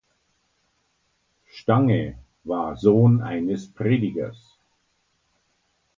[1.55, 4.57] Stange war Sohn eines Predigers.